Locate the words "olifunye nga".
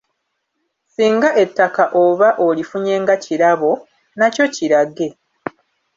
2.47-3.15